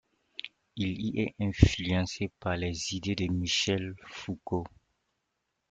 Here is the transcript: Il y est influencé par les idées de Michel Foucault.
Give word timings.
Il 0.77 0.99
y 0.99 1.19
est 1.19 1.35
influencé 1.39 2.31
par 2.39 2.57
les 2.57 2.95
idées 2.95 3.13
de 3.13 3.27
Michel 3.31 3.93
Foucault. 4.07 4.65